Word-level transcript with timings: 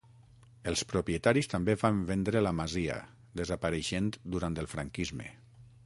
Els 0.69 0.81
propietaris 0.93 1.49
també 1.51 1.75
van 1.83 1.99
vendre 2.07 2.41
la 2.47 2.55
masia, 2.61 2.97
desapareixent 3.43 4.11
durant 4.37 4.63
el 4.65 4.73
franquisme. 4.77 5.31